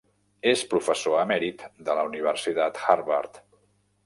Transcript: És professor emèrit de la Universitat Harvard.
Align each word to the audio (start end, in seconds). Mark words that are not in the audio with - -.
És 0.51 0.61
professor 0.71 1.19
emèrit 1.25 1.67
de 1.91 1.99
la 2.01 2.07
Universitat 2.09 2.81
Harvard. 2.89 3.41